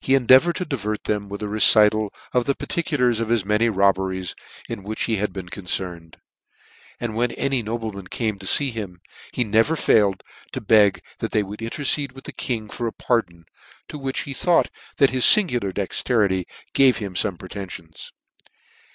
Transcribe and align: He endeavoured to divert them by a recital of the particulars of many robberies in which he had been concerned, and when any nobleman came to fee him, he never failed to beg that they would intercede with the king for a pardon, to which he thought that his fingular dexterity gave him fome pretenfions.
He 0.00 0.14
endeavoured 0.14 0.56
to 0.56 0.64
divert 0.64 1.04
them 1.04 1.28
by 1.28 1.36
a 1.42 1.46
recital 1.46 2.10
of 2.32 2.46
the 2.46 2.54
particulars 2.54 3.20
of 3.20 3.44
many 3.44 3.68
robberies 3.68 4.34
in 4.66 4.82
which 4.82 5.04
he 5.04 5.16
had 5.16 5.30
been 5.30 5.50
concerned, 5.50 6.16
and 6.98 7.14
when 7.14 7.32
any 7.32 7.62
nobleman 7.62 8.06
came 8.06 8.38
to 8.38 8.46
fee 8.46 8.70
him, 8.70 9.02
he 9.30 9.44
never 9.44 9.76
failed 9.76 10.22
to 10.52 10.62
beg 10.62 11.02
that 11.18 11.32
they 11.32 11.42
would 11.42 11.60
intercede 11.60 12.12
with 12.12 12.24
the 12.24 12.32
king 12.32 12.70
for 12.70 12.86
a 12.86 12.92
pardon, 12.94 13.44
to 13.88 13.98
which 13.98 14.20
he 14.20 14.32
thought 14.32 14.70
that 14.96 15.10
his 15.10 15.26
fingular 15.26 15.70
dexterity 15.74 16.46
gave 16.72 16.96
him 16.96 17.12
fome 17.12 17.36
pretenfions. 17.38 18.12